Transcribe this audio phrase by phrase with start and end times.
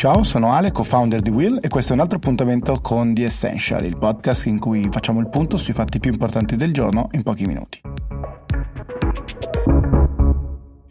[0.00, 3.84] Ciao, sono Ale, co-founder di Will e questo è un altro appuntamento con The Essential,
[3.84, 7.44] il podcast in cui facciamo il punto sui fatti più importanti del giorno in pochi
[7.44, 7.82] minuti.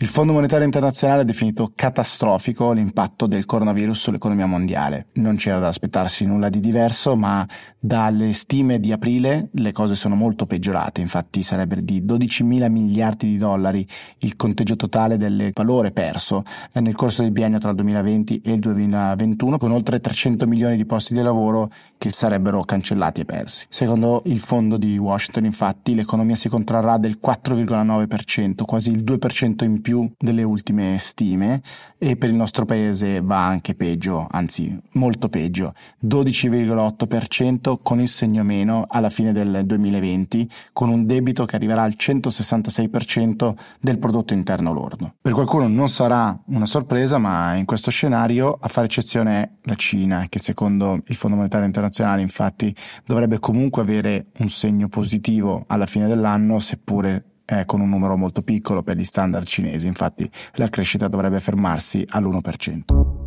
[0.09, 5.05] Fondo Monetario Internazionale ha definito catastrofico l'impatto del coronavirus sull'economia mondiale.
[5.13, 7.47] Non c'era da aspettarsi nulla di diverso, ma
[7.79, 10.99] dalle stime di aprile le cose sono molto peggiorate.
[10.99, 13.87] Infatti sarebbero di 12 mila miliardi di dollari
[14.19, 18.59] il conteggio totale del valore perso nel corso del biennio tra il 2020 e il
[18.59, 23.67] 2021, con oltre 300 milioni di posti di lavoro che sarebbero cancellati e persi.
[23.69, 29.81] Secondo il fondo di Washington, infatti, l'economia si contrarrà del 4,9%, quasi il 2% in
[29.81, 31.61] più delle ultime stime
[31.97, 35.73] e per il nostro paese va anche peggio, anzi molto peggio,
[36.05, 41.95] 12,8% con il segno meno alla fine del 2020, con un debito che arriverà al
[41.97, 45.15] 166% del prodotto interno lordo.
[45.21, 49.75] Per qualcuno non sarà una sorpresa, ma in questo scenario a fare eccezione è la
[49.75, 52.73] Cina, che secondo il Fondo Monetario Internazionale infatti
[53.05, 57.23] dovrebbe comunque avere un segno positivo alla fine dell'anno, seppure
[57.57, 62.05] è con un numero molto piccolo per gli standard cinesi, infatti la crescita dovrebbe fermarsi
[62.09, 63.18] all'1%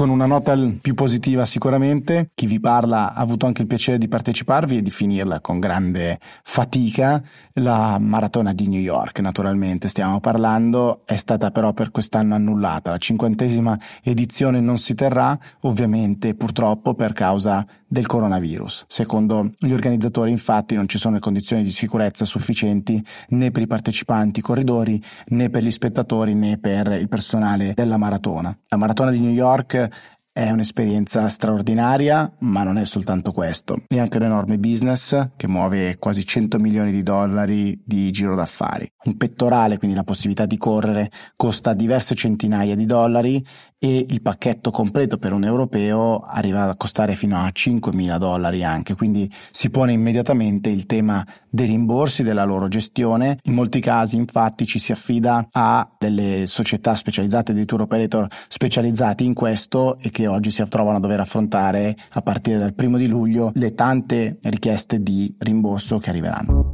[0.00, 2.30] con una nota più positiva sicuramente.
[2.32, 6.18] Chi vi parla ha avuto anche il piacere di parteciparvi e di finirla con grande
[6.42, 7.22] fatica.
[7.54, 12.88] La maratona di New York, naturalmente, stiamo parlando, è stata però per quest'anno annullata.
[12.88, 18.84] La cinquantesima edizione non si terrà, ovviamente purtroppo per causa del coronavirus.
[18.86, 23.66] Secondo gli organizzatori, infatti, non ci sono le condizioni di sicurezza sufficienti né per i
[23.66, 28.56] partecipanti corridori, né per gli spettatori, né per il personale della maratona.
[28.68, 29.88] La maratona di New York
[30.32, 33.82] è un'esperienza straordinaria, ma non è soltanto questo.
[33.86, 38.88] È anche un enorme business che muove quasi 100 milioni di dollari di giro d'affari.
[39.04, 43.44] Un pettorale, quindi la possibilità di correre, costa diverse centinaia di dollari
[43.82, 48.94] e il pacchetto completo per un europeo arriva a costare fino a 5.000 dollari anche,
[48.94, 53.38] quindi si pone immediatamente il tema dei rimborsi, della loro gestione.
[53.44, 59.24] In molti casi infatti ci si affida a delle società specializzate, dei tour operator specializzati
[59.24, 63.08] in questo e che oggi si trovano a dover affrontare a partire dal primo di
[63.08, 66.69] luglio le tante richieste di rimborso che arriveranno.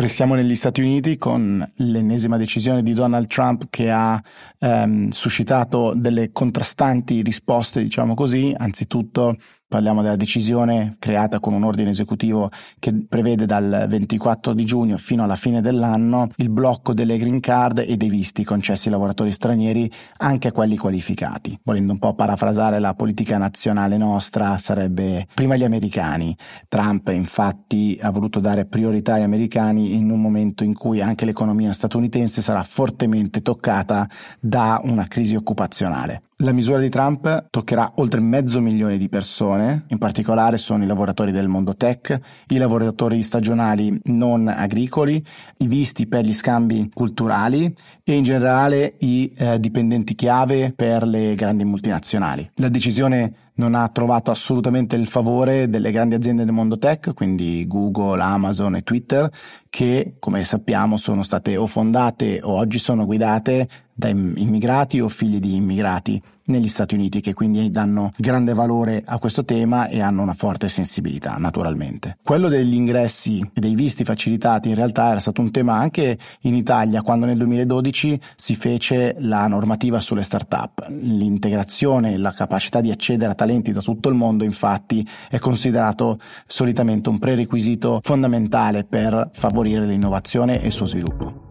[0.00, 4.18] Restiamo negli Stati Uniti con l'ennesima decisione di Donald Trump che ha
[4.58, 8.54] ehm, suscitato delle contrastanti risposte, diciamo così.
[8.56, 9.36] Anzitutto
[9.70, 12.50] Parliamo della decisione creata con un ordine esecutivo
[12.80, 17.84] che prevede dal 24 di giugno fino alla fine dell'anno il blocco delle green card
[17.86, 21.56] e dei visti concessi ai lavoratori stranieri anche a quelli qualificati.
[21.62, 26.36] Volendo un po' parafrasare la politica nazionale nostra sarebbe prima gli americani.
[26.66, 31.72] Trump infatti ha voluto dare priorità agli americani in un momento in cui anche l'economia
[31.72, 34.08] statunitense sarà fortemente toccata
[34.40, 36.22] da una crisi occupazionale.
[36.42, 41.32] La misura di Trump toccherà oltre mezzo milione di persone, in particolare sono i lavoratori
[41.32, 42.18] del mondo tech,
[42.48, 45.22] i lavoratori stagionali non agricoli,
[45.58, 47.70] i visti per gli scambi culturali
[48.02, 52.50] e in generale i eh, dipendenti chiave per le grandi multinazionali.
[52.54, 57.66] La decisione non ha trovato assolutamente il favore delle grandi aziende del mondo tech, quindi
[57.66, 59.30] Google, Amazon e Twitter,
[59.70, 65.38] che come sappiamo sono state o fondate o oggi sono guidate da immigrati o figli
[65.38, 70.22] di immigrati negli Stati Uniti che quindi danno grande valore a questo tema e hanno
[70.22, 72.16] una forte sensibilità naturalmente.
[72.22, 76.54] Quello degli ingressi e dei visti facilitati in realtà era stato un tema anche in
[76.54, 80.86] Italia quando nel 2012 si fece la normativa sulle start-up.
[80.88, 86.18] L'integrazione e la capacità di accedere a talenti da tutto il mondo infatti è considerato
[86.46, 91.49] solitamente un prerequisito fondamentale per favorire l'innovazione e il suo sviluppo.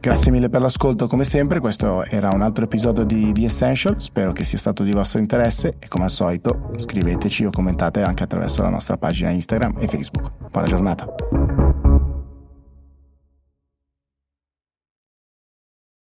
[0.00, 4.32] Grazie mille per l'ascolto come sempre, questo era un altro episodio di The Essential, spero
[4.32, 8.62] che sia stato di vostro interesse e come al solito scriveteci o commentate anche attraverso
[8.62, 10.32] la nostra pagina Instagram e Facebook.
[10.50, 11.06] Buona giornata.